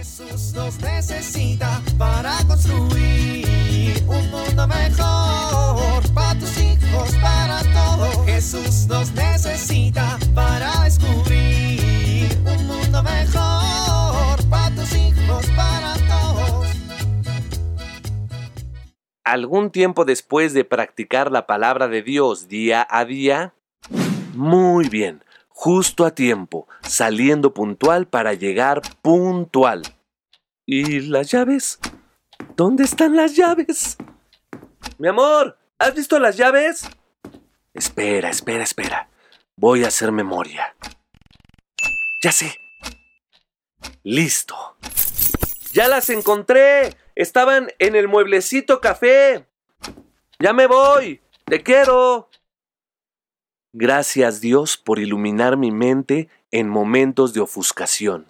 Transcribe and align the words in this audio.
Jesús 0.00 0.54
nos 0.54 0.80
necesita 0.80 1.82
para 1.98 2.38
construir 2.46 4.02
un 4.06 4.30
mundo 4.30 4.66
mejor 4.66 6.02
para 6.14 6.38
tus 6.40 6.56
hijos, 6.56 7.14
para 7.20 7.60
todos. 7.74 8.24
Jesús 8.24 8.86
nos 8.86 9.12
necesita 9.12 10.18
para 10.34 10.84
descubrir 10.84 12.30
un 12.46 12.66
mundo 12.66 13.02
mejor 13.02 14.38
para 14.48 14.74
tus 14.74 14.90
hijos, 14.94 15.44
para 15.54 15.92
todos. 16.08 16.68
Algún 19.22 19.70
tiempo 19.70 20.06
después 20.06 20.54
de 20.54 20.64
practicar 20.64 21.30
la 21.30 21.46
palabra 21.46 21.88
de 21.88 22.00
Dios 22.00 22.48
día 22.48 22.86
a 22.88 23.04
día, 23.04 23.52
muy 24.32 24.88
bien, 24.88 25.22
justo 25.60 26.06
a 26.06 26.14
tiempo, 26.14 26.66
saliendo 26.80 27.52
puntual 27.52 28.06
para 28.06 28.32
llegar 28.32 28.80
puntual. 29.02 29.82
¿Y 30.64 31.00
las 31.00 31.30
llaves? 31.30 31.78
¿Dónde 32.56 32.84
están 32.84 33.14
las 33.14 33.36
llaves? 33.36 33.98
Mi 34.96 35.08
amor, 35.08 35.58
¿has 35.78 35.94
visto 35.94 36.18
las 36.18 36.38
llaves? 36.38 36.88
Espera, 37.74 38.30
espera, 38.30 38.64
espera. 38.64 39.10
Voy 39.54 39.84
a 39.84 39.88
hacer 39.88 40.12
memoria. 40.12 40.74
Ya 42.22 42.32
sé. 42.32 42.54
Listo. 44.02 44.78
Ya 45.74 45.88
las 45.88 46.08
encontré. 46.08 46.96
Estaban 47.14 47.68
en 47.78 47.96
el 47.96 48.08
mueblecito 48.08 48.80
café. 48.80 49.46
Ya 50.38 50.54
me 50.54 50.66
voy. 50.66 51.20
Te 51.44 51.62
quiero. 51.62 52.30
Gracias 53.72 54.40
Dios 54.40 54.76
por 54.76 54.98
iluminar 54.98 55.56
mi 55.56 55.70
mente 55.70 56.28
en 56.50 56.68
momentos 56.68 57.34
de 57.34 57.40
ofuscación. 57.40 58.26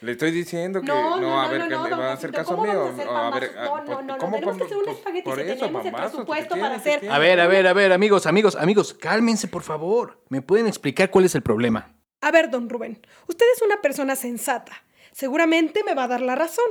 Le 0.00 0.12
estoy 0.12 0.30
diciendo 0.30 0.80
que 0.80 0.86
No, 0.86 1.20
no, 1.20 1.38
a 1.40 1.44
no, 1.44 1.50
ver, 1.50 1.60
no, 1.60 1.68
que 1.68 1.74
no, 1.74 1.84
me 1.84 1.90
va 1.90 2.10
a 2.10 2.12
hacer 2.14 2.30
caso 2.32 2.56
¿cómo 2.56 2.62
mío. 2.64 2.84
a 2.86 2.88
hacer 2.90 3.04
No, 3.06 3.16
a 3.18 3.30
ver, 3.38 3.50
ah, 3.58 3.64
No, 3.64 3.84
no, 3.84 4.02
no, 4.02 4.18
¿cómo 4.18 4.36
tenemos 4.36 4.56
que 4.56 4.64
hacer 4.64 4.76
un 4.78 4.88
espagueti 4.88 5.22
Por 5.28 5.36
si 5.36 5.42
eso, 5.42 5.54
tenemos 5.60 5.84
el 5.84 5.92
pambazos, 5.92 6.10
presupuesto 6.12 6.54
¿qué 6.54 6.60
para 6.62 6.74
hacer. 6.76 7.00
¿Qué 7.00 7.10
A 7.10 7.18
ver, 7.18 7.40
a 7.40 7.46
ver, 7.46 7.66
a 7.66 7.72
ver, 7.74 7.92
amigos, 7.92 8.26
amigos, 8.26 8.56
amigos, 8.56 8.94
cálmense 8.94 9.46
por 9.48 9.62
favor. 9.62 10.18
¿Me 10.30 10.40
pueden 10.40 10.66
explicar 10.66 11.10
cuál 11.10 11.26
es 11.26 11.34
el 11.34 11.42
problema? 11.42 11.94
A 12.22 12.30
ver, 12.30 12.50
don 12.50 12.70
Rubén, 12.70 12.98
usted 13.28 13.44
es 13.54 13.60
una 13.62 13.82
persona 13.82 14.16
sensata. 14.16 14.72
Seguramente 15.12 15.82
me 15.84 15.94
va 15.94 16.04
a 16.04 16.08
dar 16.08 16.20
la 16.20 16.34
razón. 16.34 16.66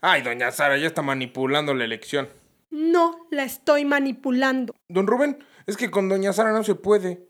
Ay, 0.00 0.22
doña 0.22 0.50
Sara, 0.50 0.76
ya 0.76 0.86
está 0.86 1.02
manipulando 1.02 1.74
la 1.74 1.84
elección. 1.84 2.28
No 2.70 3.26
la 3.30 3.44
estoy 3.44 3.84
manipulando. 3.84 4.74
Don 4.88 5.06
Rubén, 5.06 5.44
es 5.66 5.76
que 5.76 5.90
con 5.90 6.08
doña 6.08 6.32
Sara 6.32 6.52
no 6.52 6.64
se 6.64 6.74
puede. 6.74 7.28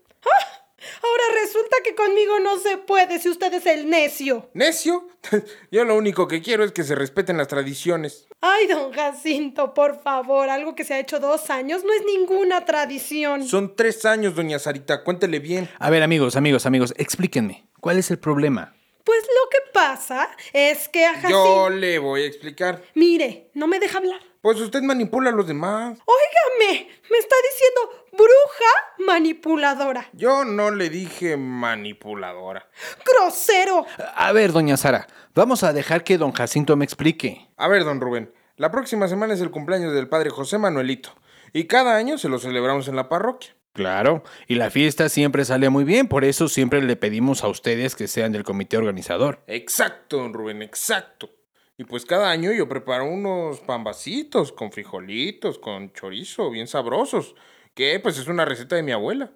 Ahora 1.01 1.23
resulta 1.41 1.77
que 1.83 1.95
conmigo 1.95 2.39
no 2.39 2.59
se 2.59 2.77
puede 2.77 3.19
si 3.19 3.29
usted 3.29 3.53
es 3.53 3.65
el 3.65 3.89
necio. 3.89 4.49
¿Necio? 4.53 5.07
Yo 5.71 5.83
lo 5.85 5.95
único 5.95 6.27
que 6.27 6.41
quiero 6.41 6.63
es 6.63 6.71
que 6.71 6.83
se 6.83 6.95
respeten 6.95 7.37
las 7.37 7.47
tradiciones. 7.47 8.27
Ay, 8.41 8.67
don 8.67 8.91
Jacinto, 8.91 9.73
por 9.73 10.01
favor, 10.01 10.49
algo 10.49 10.75
que 10.75 10.83
se 10.83 10.93
ha 10.93 10.99
hecho 10.99 11.19
dos 11.19 11.49
años 11.49 11.83
no 11.83 11.93
es 11.93 12.03
ninguna 12.05 12.65
tradición. 12.65 13.47
Son 13.47 13.75
tres 13.75 14.05
años, 14.05 14.35
doña 14.35 14.59
Sarita, 14.59 15.03
cuéntele 15.03 15.39
bien. 15.39 15.69
A 15.79 15.89
ver, 15.89 16.03
amigos, 16.03 16.35
amigos, 16.35 16.65
amigos, 16.65 16.93
explíquenme. 16.97 17.67
¿Cuál 17.79 17.97
es 17.97 18.11
el 18.11 18.19
problema? 18.19 18.75
Pues 19.05 19.21
lo 19.21 19.49
que 19.51 19.71
pasa 19.71 20.29
es 20.51 20.89
que 20.89 21.05
a 21.05 21.13
Jacinto... 21.13 21.29
Yo 21.29 21.69
le 21.69 21.99
voy 21.99 22.23
a 22.23 22.25
explicar. 22.25 22.81
Mire, 22.95 23.51
no 23.53 23.67
me 23.67 23.79
deja 23.79 23.99
hablar. 23.99 24.19
Pues 24.41 24.59
usted 24.59 24.81
manipula 24.81 25.29
a 25.29 25.33
los 25.33 25.45
demás. 25.45 25.99
Óigame, 26.05 26.89
me 27.11 27.17
está 27.17 27.35
diciendo 27.51 28.07
bruja 28.11 29.05
manipuladora. 29.05 30.09
Yo 30.13 30.43
no 30.43 30.71
le 30.71 30.89
dije 30.89 31.37
manipuladora. 31.37 32.67
¡Grosero! 33.05 33.85
A 34.15 34.31
ver, 34.31 34.51
doña 34.51 34.75
Sara, 34.75 35.05
vamos 35.35 35.63
a 35.63 35.71
dejar 35.71 36.03
que 36.03 36.17
don 36.17 36.31
Jacinto 36.31 36.75
me 36.75 36.85
explique. 36.85 37.47
A 37.57 37.67
ver, 37.67 37.83
don 37.83 38.01
Rubén, 38.01 38.33
la 38.55 38.71
próxima 38.71 39.07
semana 39.07 39.35
es 39.35 39.41
el 39.41 39.51
cumpleaños 39.51 39.93
del 39.93 40.09
padre 40.09 40.31
José 40.31 40.57
Manuelito. 40.57 41.09
Y 41.53 41.65
cada 41.65 41.95
año 41.95 42.17
se 42.17 42.27
lo 42.27 42.39
celebramos 42.39 42.87
en 42.87 42.95
la 42.95 43.07
parroquia. 43.07 43.55
Claro, 43.75 44.23
y 44.47 44.55
la 44.55 44.69
fiesta 44.69 45.09
siempre 45.09 45.43
sale 45.43 45.69
muy 45.69 45.83
bien, 45.83 46.07
por 46.07 46.23
eso 46.23 46.47
siempre 46.47 46.81
le 46.81 46.95
pedimos 46.95 47.43
a 47.43 47.49
ustedes 47.49 47.93
que 47.93 48.07
sean 48.07 48.31
del 48.31 48.45
comité 48.45 48.77
organizador. 48.77 49.43
Exacto, 49.47 50.15
don 50.15 50.33
Rubén, 50.33 50.61
exacto. 50.61 51.29
Y 51.77 51.83
pues 51.83 52.05
cada 52.05 52.31
año 52.31 52.53
yo 52.53 52.69
preparo 52.69 53.03
unos 53.03 53.59
pambacitos 53.59 54.53
con 54.53 54.71
frijolitos, 54.71 55.59
con 55.59 55.91
chorizo, 55.91 56.49
bien 56.49 56.67
sabrosos, 56.67 57.35
que 57.73 57.99
pues 57.99 58.17
es 58.17 58.29
una 58.29 58.45
receta 58.45 58.77
de 58.77 58.83
mi 58.83 58.93
abuela. 58.93 59.31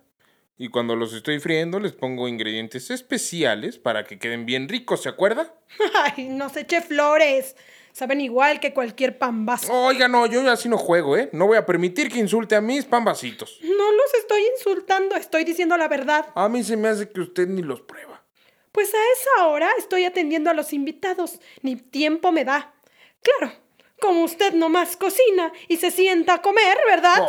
Y 0.57 0.69
cuando 0.69 0.95
los 0.95 1.13
estoy 1.13 1.39
friendo 1.39 1.81
les 1.81 1.91
pongo 1.91 2.29
ingredientes 2.29 2.91
especiales 2.91 3.77
para 3.77 4.05
que 4.05 4.19
queden 4.19 4.45
bien 4.45 4.69
ricos, 4.69 5.01
¿se 5.01 5.09
acuerda? 5.09 5.53
Ay, 6.15 6.29
no 6.29 6.47
se 6.47 6.61
eche 6.61 6.79
flores. 6.79 7.57
Saben 7.91 8.21
igual 8.21 8.59
que 8.59 8.73
cualquier 8.73 9.17
pambazo. 9.17 9.73
Oiga, 9.73 10.07
no, 10.07 10.25
yo 10.25 10.49
así 10.49 10.69
no 10.69 10.77
juego, 10.77 11.17
¿eh? 11.17 11.29
No 11.33 11.47
voy 11.47 11.57
a 11.57 11.65
permitir 11.65 12.09
que 12.11 12.19
insulte 12.19 12.55
a 12.55 12.61
mis 12.61 12.85
pambacitos. 12.85 13.59
No 13.63 13.91
los 13.91 14.13
estoy 14.19 14.41
insultando, 14.57 15.15
estoy 15.15 15.43
diciendo 15.43 15.75
la 15.77 15.87
verdad. 15.87 16.27
A 16.35 16.47
mí 16.49 16.63
se 16.63 16.77
me 16.77 16.87
hace 16.89 17.09
que 17.09 17.21
usted 17.21 17.47
ni 17.47 17.61
los 17.61 17.81
prueba. 17.81 18.23
Pues 18.71 18.93
a 18.93 18.97
esa 18.97 19.47
hora 19.47 19.69
estoy 19.77 20.05
atendiendo 20.05 20.49
a 20.49 20.53
los 20.53 20.71
invitados. 20.73 21.39
Ni 21.61 21.75
tiempo 21.75 22.31
me 22.31 22.45
da. 22.45 22.73
Claro, 23.21 23.53
como 23.99 24.23
usted 24.23 24.53
nomás 24.53 24.95
cocina 24.95 25.51
y 25.67 25.77
se 25.77 25.91
sienta 25.91 26.35
a 26.35 26.41
comer, 26.41 26.77
¿verdad? 26.87 27.27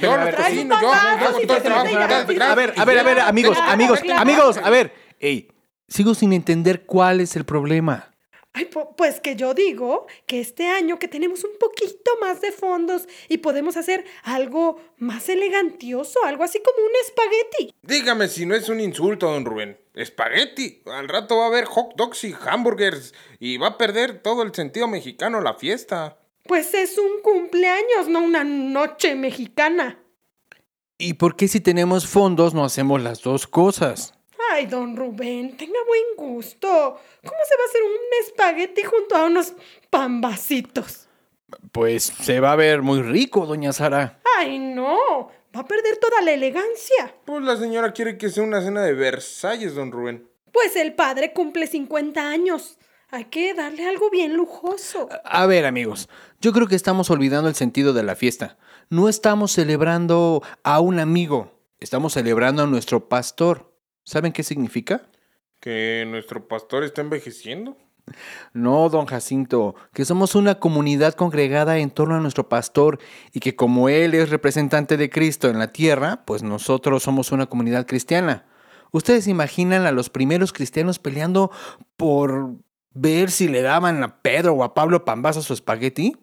Yo 0.00 0.16
no 0.16 0.24
cocino, 0.36 0.80
yo- 0.80 0.92
hago 0.92 1.40
todo 1.40 1.56
el 1.56 1.62
trabajo, 1.62 1.88
y- 1.88 1.92
gracias. 1.94 2.40
A 2.40 2.54
ver, 2.54 2.74
a 2.76 2.84
ver, 2.84 2.98
a 2.98 3.02
ver, 3.02 3.20
amigos, 3.20 3.58
amigos, 3.58 4.00
amigos, 4.16 4.56
a 4.56 4.70
ver. 4.70 4.94
Ey, 5.18 5.48
sigo 5.88 6.14
sin 6.14 6.32
entender 6.32 6.86
cuál 6.86 7.20
es 7.20 7.36
el 7.36 7.44
problema. 7.44 8.11
Ay, 8.54 8.66
pu- 8.70 8.94
pues 8.96 9.18
que 9.20 9.34
yo 9.34 9.54
digo 9.54 10.06
que 10.26 10.38
este 10.40 10.68
año 10.68 10.98
que 10.98 11.08
tenemos 11.08 11.42
un 11.42 11.52
poquito 11.58 12.10
más 12.20 12.42
de 12.42 12.52
fondos 12.52 13.08
y 13.28 13.38
podemos 13.38 13.78
hacer 13.78 14.04
algo 14.24 14.78
más 14.98 15.28
elegantioso, 15.30 16.22
algo 16.24 16.44
así 16.44 16.60
como 16.60 16.86
un 16.86 16.92
espagueti. 17.02 17.74
Dígame 17.82 18.28
si 18.28 18.44
no 18.44 18.54
es 18.54 18.68
un 18.68 18.80
insulto, 18.80 19.30
don 19.30 19.46
Rubén. 19.46 19.78
Espagueti. 19.94 20.82
Al 20.86 21.08
rato 21.08 21.38
va 21.38 21.44
a 21.44 21.46
haber 21.48 21.64
hot 21.64 21.94
dogs 21.96 22.24
y 22.24 22.34
hamburgers 22.46 23.14
y 23.40 23.56
va 23.56 23.68
a 23.68 23.78
perder 23.78 24.22
todo 24.22 24.42
el 24.42 24.54
sentido 24.54 24.86
mexicano 24.86 25.40
la 25.40 25.54
fiesta. 25.54 26.18
Pues 26.44 26.74
es 26.74 26.98
un 26.98 27.22
cumpleaños, 27.22 28.08
no 28.08 28.20
una 28.20 28.44
noche 28.44 29.14
mexicana. 29.14 29.98
¿Y 30.98 31.14
por 31.14 31.36
qué 31.36 31.48
si 31.48 31.60
tenemos 31.60 32.06
fondos 32.06 32.52
no 32.52 32.64
hacemos 32.64 33.00
las 33.02 33.22
dos 33.22 33.46
cosas? 33.46 34.12
Ay, 34.54 34.66
don 34.66 34.94
Rubén, 34.94 35.56
tenga 35.56 35.78
buen 35.86 36.02
gusto. 36.14 36.68
¿Cómo 36.68 37.38
se 37.48 37.56
va 37.56 37.62
a 37.64 37.68
hacer 37.68 37.82
un 37.82 38.26
espagueti 38.26 38.82
junto 38.82 39.16
a 39.16 39.24
unos 39.24 39.54
pambacitos? 39.88 41.08
Pues 41.72 42.02
se 42.02 42.38
va 42.38 42.52
a 42.52 42.56
ver 42.56 42.82
muy 42.82 43.00
rico, 43.00 43.46
doña 43.46 43.72
Sara. 43.72 44.20
Ay, 44.36 44.58
no. 44.58 45.30
Va 45.56 45.60
a 45.60 45.66
perder 45.66 45.96
toda 45.96 46.20
la 46.20 46.32
elegancia. 46.32 47.14
Pues 47.24 47.42
la 47.42 47.56
señora 47.56 47.94
quiere 47.94 48.18
que 48.18 48.28
sea 48.28 48.42
una 48.42 48.60
cena 48.60 48.82
de 48.82 48.92
Versalles, 48.92 49.74
don 49.74 49.90
Rubén. 49.90 50.28
Pues 50.52 50.76
el 50.76 50.92
padre 50.92 51.32
cumple 51.32 51.66
50 51.66 52.20
años. 52.20 52.76
Hay 53.10 53.24
que 53.26 53.54
darle 53.54 53.88
algo 53.88 54.10
bien 54.10 54.34
lujoso. 54.34 55.08
A 55.24 55.46
ver, 55.46 55.64
amigos, 55.64 56.10
yo 56.42 56.52
creo 56.52 56.66
que 56.66 56.76
estamos 56.76 57.08
olvidando 57.08 57.48
el 57.48 57.54
sentido 57.54 57.94
de 57.94 58.02
la 58.02 58.16
fiesta. 58.16 58.58
No 58.90 59.08
estamos 59.08 59.52
celebrando 59.52 60.42
a 60.62 60.80
un 60.80 61.00
amigo, 61.00 61.58
estamos 61.80 62.12
celebrando 62.12 62.64
a 62.64 62.66
nuestro 62.66 63.08
pastor. 63.08 63.71
¿Saben 64.04 64.32
qué 64.32 64.42
significa? 64.42 65.02
¿Que 65.60 66.04
nuestro 66.08 66.48
pastor 66.48 66.82
está 66.84 67.02
envejeciendo? 67.02 67.76
No, 68.52 68.88
don 68.88 69.06
Jacinto, 69.06 69.74
que 69.94 70.04
somos 70.04 70.34
una 70.34 70.56
comunidad 70.56 71.14
congregada 71.14 71.78
en 71.78 71.90
torno 71.90 72.16
a 72.16 72.20
nuestro 72.20 72.48
pastor 72.48 72.98
y 73.32 73.40
que 73.40 73.54
como 73.54 73.88
él 73.88 74.14
es 74.14 74.30
representante 74.30 74.96
de 74.96 75.08
Cristo 75.08 75.48
en 75.48 75.58
la 75.58 75.72
tierra, 75.72 76.24
pues 76.24 76.42
nosotros 76.42 77.02
somos 77.02 77.32
una 77.32 77.46
comunidad 77.46 77.86
cristiana. 77.86 78.44
¿Ustedes 78.90 79.28
imaginan 79.28 79.86
a 79.86 79.92
los 79.92 80.10
primeros 80.10 80.52
cristianos 80.52 80.98
peleando 80.98 81.50
por 81.96 82.56
ver 82.92 83.30
si 83.30 83.48
le 83.48 83.62
daban 83.62 84.02
a 84.02 84.20
Pedro 84.20 84.52
o 84.52 84.64
a 84.64 84.74
Pablo 84.74 85.04
Pambas 85.04 85.36
a 85.36 85.42
su 85.42 85.54
espagueti? 85.54 86.16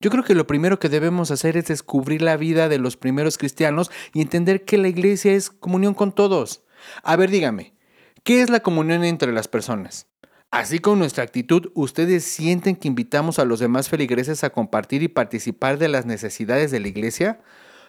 Yo 0.00 0.10
creo 0.10 0.24
que 0.24 0.34
lo 0.34 0.46
primero 0.46 0.78
que 0.78 0.88
debemos 0.88 1.30
hacer 1.30 1.56
es 1.56 1.66
descubrir 1.66 2.22
la 2.22 2.36
vida 2.36 2.68
de 2.68 2.78
los 2.78 2.96
primeros 2.96 3.38
cristianos 3.38 3.90
y 4.12 4.20
entender 4.20 4.64
que 4.64 4.78
la 4.78 4.88
iglesia 4.88 5.32
es 5.32 5.50
comunión 5.50 5.94
con 5.94 6.12
todos. 6.12 6.64
A 7.02 7.16
ver, 7.16 7.30
dígame, 7.30 7.74
¿qué 8.22 8.42
es 8.42 8.50
la 8.50 8.60
comunión 8.60 9.04
entre 9.04 9.32
las 9.32 9.48
personas? 9.48 10.06
Así 10.50 10.80
con 10.80 10.98
nuestra 10.98 11.22
actitud, 11.22 11.70
¿ustedes 11.74 12.24
sienten 12.24 12.74
que 12.74 12.88
invitamos 12.88 13.38
a 13.38 13.44
los 13.44 13.60
demás 13.60 13.88
feligreses 13.88 14.42
a 14.42 14.50
compartir 14.50 15.02
y 15.02 15.08
participar 15.08 15.78
de 15.78 15.88
las 15.88 16.06
necesidades 16.06 16.72
de 16.72 16.80
la 16.80 16.88
iglesia? 16.88 17.40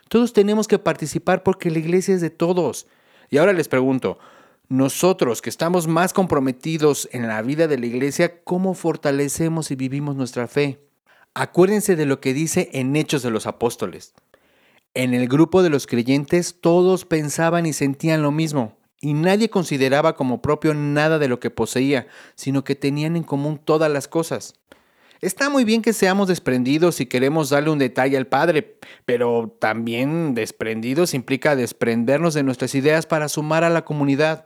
Todos 0.10 0.34
tenemos 0.34 0.68
que 0.68 0.78
participar 0.78 1.42
porque 1.42 1.72
la 1.72 1.80
iglesia 1.80 2.14
es 2.14 2.22
de 2.22 2.30
todos. 2.30 2.86
Y 3.32 3.38
ahora 3.38 3.54
les 3.54 3.68
pregunto, 3.68 4.20
nosotros 4.70 5.42
que 5.42 5.50
estamos 5.50 5.88
más 5.88 6.14
comprometidos 6.14 7.10
en 7.12 7.28
la 7.28 7.42
vida 7.42 7.68
de 7.68 7.80
la 7.80 7.88
iglesia, 7.88 8.44
¿cómo 8.44 8.74
fortalecemos 8.74 9.72
y 9.72 9.76
vivimos 9.76 10.16
nuestra 10.16 10.48
fe? 10.48 10.86
Acuérdense 11.34 11.96
de 11.96 12.06
lo 12.06 12.22
que 12.22 12.34
dice 12.34 12.70
en 12.74 12.96
Hechos 12.96 13.24
de 13.24 13.32
los 13.32 13.48
Apóstoles. 13.48 14.14
En 14.94 15.14
el 15.14 15.28
grupo 15.28 15.64
de 15.64 15.70
los 15.70 15.88
creyentes 15.88 16.58
todos 16.62 17.06
pensaban 17.06 17.66
y 17.66 17.74
sentían 17.74 18.22
lo 18.22 18.32
mismo, 18.32 18.78
y 19.02 19.14
nadie 19.14 19.50
consideraba 19.50 20.16
como 20.16 20.42
propio 20.42 20.74
nada 20.74 21.20
de 21.20 21.28
lo 21.28 21.40
que 21.40 21.50
poseía, 21.50 22.08
sino 22.36 22.64
que 22.64 22.76
tenían 22.76 23.16
en 23.16 23.24
común 23.24 23.60
todas 23.64 23.92
las 23.92 24.08
cosas. 24.08 24.54
Está 25.22 25.50
muy 25.50 25.66
bien 25.66 25.82
que 25.82 25.94
seamos 25.94 26.28
desprendidos 26.28 26.96
si 26.96 27.06
queremos 27.06 27.50
darle 27.50 27.70
un 27.70 27.78
detalle 27.78 28.18
al 28.18 28.26
Padre, 28.26 28.80
pero 29.06 29.56
también 29.60 30.34
desprendidos 30.34 31.14
implica 31.14 31.56
desprendernos 31.56 32.34
de 32.34 32.44
nuestras 32.44 32.74
ideas 32.74 33.06
para 33.06 33.30
sumar 33.30 33.64
a 33.64 33.70
la 33.70 33.86
comunidad. 33.86 34.46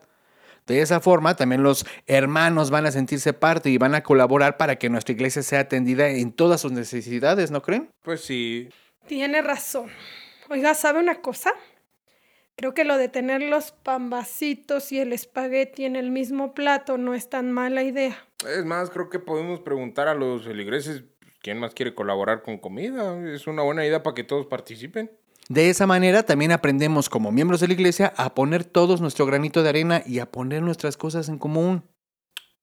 De 0.68 0.82
esa 0.82 1.00
forma, 1.00 1.36
también 1.36 1.64
los 1.64 1.86
hermanos 2.08 2.72
van 2.72 2.88
a 2.88 2.92
sentirse 2.92 3.34
parte 3.34 3.70
y 3.70 3.78
van 3.78 3.94
a 3.96 4.04
colaborar 4.04 4.58
para 4.58 4.78
que 4.78 4.90
nuestra 4.90 5.14
iglesia 5.14 5.44
sea 5.44 5.62
atendida 5.62 6.10
en 6.10 6.34
todas 6.34 6.62
sus 6.62 6.72
necesidades, 6.72 7.52
¿no 7.52 7.62
creen? 7.62 7.90
Pues 8.02 8.22
sí. 8.22 8.70
Tiene 9.06 9.42
razón. 9.42 9.90
Oiga, 10.50 10.74
¿sabe 10.74 11.00
una 11.00 11.22
cosa? 11.22 11.52
Creo 12.58 12.74
que 12.74 12.86
lo 12.86 12.98
de 12.98 13.10
tener 13.10 13.42
los 13.42 13.72
pambacitos 13.72 14.92
y 14.94 15.00
el 15.00 15.12
espagueti 15.12 15.84
en 15.84 15.98
el 15.98 16.10
mismo 16.10 16.54
plato 16.54 16.98
no 16.98 17.14
es 17.14 17.30
tan 17.30 17.52
mala 17.52 17.84
idea. 17.84 18.18
Es 18.48 18.64
más, 18.64 18.90
creo 18.90 19.10
que 19.10 19.20
podemos 19.20 19.60
preguntar 19.60 20.08
a 20.08 20.16
los 20.16 20.46
feligreses 20.46 21.04
quién 21.42 21.60
más 21.60 21.74
quiere 21.74 21.94
colaborar 21.94 22.44
con 22.44 22.58
comida. 22.58 23.18
Es 23.30 23.48
una 23.48 23.62
buena 23.62 23.86
idea 23.86 24.04
para 24.04 24.16
que 24.16 24.24
todos 24.24 24.46
participen. 24.46 25.12
De 25.50 25.70
esa 25.70 25.86
manera 25.86 26.24
también 26.24 26.52
aprendemos 26.52 27.10
como 27.10 27.32
miembros 27.32 27.60
de 27.60 27.68
la 27.68 27.74
iglesia 27.74 28.14
a 28.16 28.34
poner 28.34 28.64
todos 28.64 29.02
nuestro 29.02 29.26
granito 29.26 29.62
de 29.62 29.70
arena 29.70 30.02
y 30.06 30.20
a 30.20 30.32
poner 30.32 30.62
nuestras 30.62 30.96
cosas 30.96 31.28
en 31.28 31.38
común. 31.38 31.84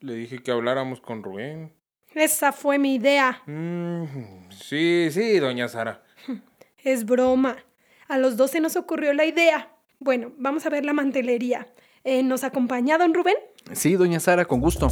Le 0.00 0.14
dije 0.14 0.42
que 0.42 0.50
habláramos 0.50 1.00
con 1.00 1.22
Rubén. 1.22 1.76
Esa 2.14 2.50
fue 2.50 2.78
mi 2.78 2.94
idea. 2.94 3.42
Mm, 3.46 4.50
sí, 4.50 5.08
sí, 5.12 5.38
doña 5.38 5.68
Sara. 5.68 6.02
Es 6.82 7.04
broma. 7.04 7.58
A 8.08 8.18
los 8.18 8.36
dos 8.36 8.50
se 8.50 8.60
nos 8.60 8.74
ocurrió 8.74 9.12
la 9.12 9.24
idea. 9.24 9.72
Bueno, 10.04 10.32
vamos 10.36 10.66
a 10.66 10.68
ver 10.68 10.84
la 10.84 10.92
mantelería. 10.92 11.68
Eh, 12.02 12.24
¿Nos 12.24 12.42
acompaña 12.42 12.98
don 12.98 13.14
Rubén? 13.14 13.36
Sí, 13.70 13.94
doña 13.94 14.18
Sara, 14.18 14.44
con 14.44 14.60
gusto. 14.60 14.88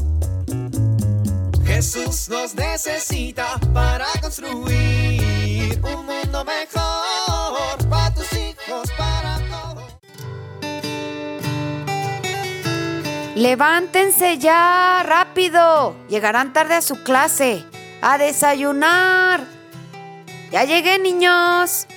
Jesús 1.65 2.29
nos 2.29 2.55
necesita 2.55 3.59
para 3.75 4.07
construir 4.21 5.81
un 5.83 6.07
mundo 6.07 6.45
mejor 6.45 7.89
para 7.89 8.15
tus 8.15 8.33
hijos, 8.35 8.89
para 8.97 9.41
todos. 9.51 9.99
Levántense 13.35 14.39
ya, 14.39 15.03
rápido. 15.05 15.97
Llegarán 16.09 16.53
tarde 16.53 16.75
a 16.75 16.83
su 16.83 17.03
clase. 17.03 17.65
A 18.01 18.17
desayunar. 18.17 19.45
Ya 20.53 20.63
llegué, 20.63 21.01
niños. 21.01 21.89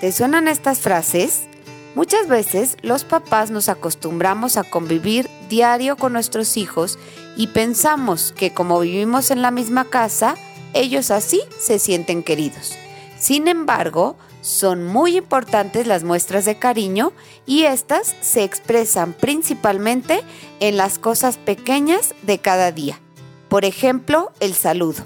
¿Te 0.00 0.12
suenan 0.12 0.46
estas 0.46 0.78
frases? 0.78 1.49
Muchas 1.94 2.28
veces 2.28 2.76
los 2.82 3.04
papás 3.04 3.50
nos 3.50 3.68
acostumbramos 3.68 4.56
a 4.56 4.64
convivir 4.64 5.28
diario 5.48 5.96
con 5.96 6.12
nuestros 6.12 6.56
hijos 6.56 6.98
y 7.36 7.48
pensamos 7.48 8.32
que 8.36 8.52
como 8.52 8.78
vivimos 8.80 9.30
en 9.32 9.42
la 9.42 9.50
misma 9.50 9.84
casa, 9.86 10.36
ellos 10.72 11.10
así 11.10 11.40
se 11.58 11.80
sienten 11.80 12.22
queridos. 12.22 12.76
Sin 13.18 13.48
embargo, 13.48 14.16
son 14.40 14.86
muy 14.86 15.16
importantes 15.16 15.86
las 15.86 16.04
muestras 16.04 16.44
de 16.44 16.58
cariño 16.58 17.12
y 17.44 17.64
estas 17.64 18.14
se 18.20 18.44
expresan 18.44 19.12
principalmente 19.12 20.22
en 20.60 20.76
las 20.76 20.98
cosas 20.98 21.36
pequeñas 21.38 22.14
de 22.22 22.38
cada 22.38 22.70
día. 22.70 23.00
Por 23.48 23.64
ejemplo, 23.64 24.32
el 24.38 24.54
saludo. 24.54 25.04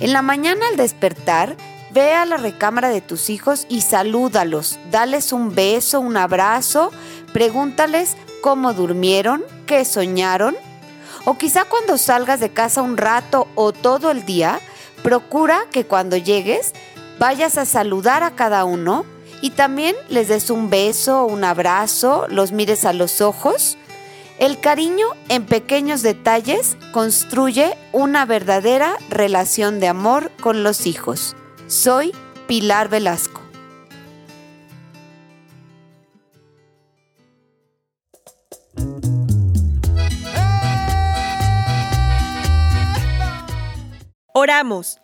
En 0.00 0.12
la 0.12 0.22
mañana 0.22 0.64
al 0.70 0.76
despertar, 0.76 1.56
ve 1.94 2.12
a 2.12 2.26
la 2.26 2.36
recámara 2.36 2.88
de 2.88 3.00
tus 3.00 3.30
hijos 3.30 3.66
y 3.68 3.80
salúdalos, 3.80 4.78
dales 4.90 5.32
un 5.32 5.54
beso, 5.54 6.00
un 6.00 6.16
abrazo, 6.16 6.90
pregúntales 7.32 8.16
cómo 8.42 8.74
durmieron, 8.74 9.44
qué 9.66 9.84
soñaron. 9.84 10.56
O 11.24 11.38
quizá 11.38 11.64
cuando 11.64 11.96
salgas 11.96 12.40
de 12.40 12.50
casa 12.50 12.82
un 12.82 12.96
rato 12.96 13.46
o 13.54 13.72
todo 13.72 14.10
el 14.10 14.26
día, 14.26 14.60
procura 15.02 15.66
que 15.70 15.86
cuando 15.86 16.16
llegues 16.16 16.72
vayas 17.20 17.56
a 17.58 17.64
saludar 17.64 18.24
a 18.24 18.32
cada 18.32 18.64
uno 18.64 19.06
y 19.40 19.50
también 19.50 19.94
les 20.08 20.28
des 20.28 20.50
un 20.50 20.70
beso, 20.70 21.24
un 21.24 21.44
abrazo, 21.44 22.26
los 22.28 22.50
mires 22.50 22.84
a 22.84 22.92
los 22.92 23.20
ojos. 23.20 23.78
El 24.38 24.58
cariño 24.58 25.06
en 25.28 25.46
pequeños 25.46 26.02
detalles 26.02 26.76
construye 26.92 27.78
una 27.92 28.26
verdadera 28.26 28.96
relación 29.10 29.78
de 29.78 29.86
amor 29.86 30.32
con 30.40 30.64
los 30.64 30.86
hijos. 30.86 31.36
Soy 31.74 32.12
Pilar 32.46 32.88
Velasco. 32.88 33.42
Oramos. 44.32 45.00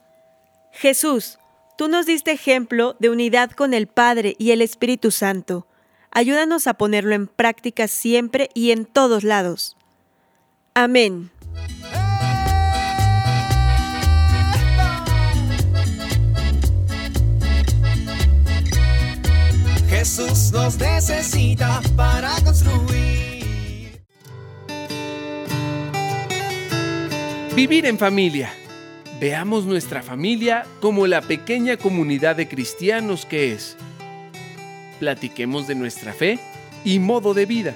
Jesús, 0.70 1.38
tú 1.76 1.88
nos 1.88 2.06
diste 2.06 2.30
ejemplo 2.30 2.94
de 3.00 3.10
unidad 3.10 3.50
con 3.50 3.74
el 3.74 3.88
Padre 3.88 4.36
y 4.38 4.52
el 4.52 4.62
Espíritu 4.62 5.10
Santo. 5.10 5.66
Ayúdanos 6.12 6.68
a 6.68 6.74
ponerlo 6.74 7.16
en 7.16 7.26
práctica 7.26 7.88
siempre 7.88 8.48
y 8.54 8.70
en 8.70 8.86
todos 8.86 9.24
lados. 9.24 9.76
Amén. 10.74 11.32
Nos 20.52 20.78
necesita 20.78 21.80
para 21.96 22.34
construir. 22.44 24.00
Vivir 27.56 27.86
en 27.86 27.96
familia. 27.96 28.52
Veamos 29.18 29.64
nuestra 29.64 30.02
familia 30.02 30.66
como 30.80 31.06
la 31.06 31.22
pequeña 31.22 31.78
comunidad 31.78 32.36
de 32.36 32.48
cristianos 32.48 33.24
que 33.24 33.52
es. 33.52 33.76
Platiquemos 34.98 35.66
de 35.66 35.74
nuestra 35.74 36.12
fe 36.12 36.38
y 36.84 36.98
modo 36.98 37.32
de 37.32 37.46
vida. 37.46 37.74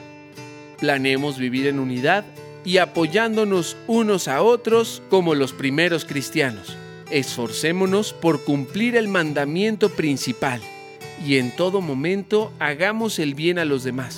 Planeemos 0.79 1.39
vivir 1.39 1.67
en 1.67 1.79
unidad 1.79 2.25
y 2.63 2.77
apoyándonos 2.77 3.77
unos 3.87 4.29
a 4.29 4.43
otros 4.43 5.03
como 5.09 5.35
los 5.35 5.55
primeros 5.55 6.05
cristianos. 6.05 6.77
Esforcémonos 7.11 8.13
por 8.13 8.45
cumplir 8.45 8.97
el 8.97 9.09
mandamiento 9.09 9.89
principal 9.89 10.61
y 11.25 11.39
en 11.39 11.51
todo 11.51 11.81
momento 11.81 12.53
hagamos 12.59 13.19
el 13.19 13.35
bien 13.35 13.59
a 13.59 13.65
los 13.65 13.85
demás 13.85 14.17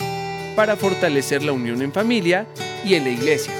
para 0.56 0.76
fortalecer 0.76 1.42
la 1.42 1.52
unión 1.52 1.82
en 1.82 1.92
familia 1.92 2.46
y 2.84 2.94
en 2.94 3.04
la 3.04 3.10
iglesia. 3.10 3.52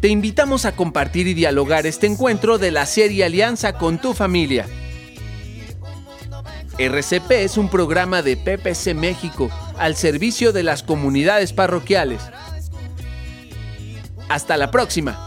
Te 0.00 0.08
invitamos 0.08 0.66
a 0.66 0.76
compartir 0.76 1.26
y 1.28 1.32
dialogar 1.32 1.86
este 1.86 2.06
encuentro 2.06 2.58
de 2.58 2.70
la 2.70 2.84
serie 2.84 3.24
Alianza 3.24 3.78
con 3.78 3.98
tu 3.98 4.12
familia. 4.12 4.66
RCP 6.78 7.30
es 7.30 7.56
un 7.56 7.70
programa 7.70 8.20
de 8.20 8.36
PPC 8.36 8.94
México 8.94 9.48
al 9.78 9.96
servicio 9.96 10.52
de 10.52 10.62
las 10.62 10.82
comunidades 10.82 11.54
parroquiales. 11.54 12.20
Hasta 14.28 14.56
la 14.56 14.70
próxima. 14.70 15.18